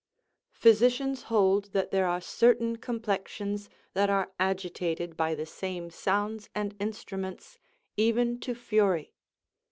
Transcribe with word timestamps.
Physicians 0.53 1.21
hold 1.29 1.73
that 1.73 1.91
there 1.91 2.07
are 2.07 2.19
certain 2.19 2.77
complexions 2.77 3.69
that 3.93 4.09
are 4.09 4.31
agitated 4.39 5.15
by 5.15 5.35
the 5.35 5.45
same 5.45 5.91
sounds 5.91 6.49
and 6.55 6.75
instruments 6.79 7.59
even 7.97 8.39
to 8.39 8.55
fury. 8.55 9.13